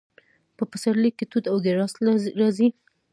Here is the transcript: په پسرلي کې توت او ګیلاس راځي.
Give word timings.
په 0.57 0.63
پسرلي 0.71 1.11
کې 1.17 1.25
توت 1.31 1.45
او 1.51 1.57
ګیلاس 1.65 1.93
راځي. 2.39 2.67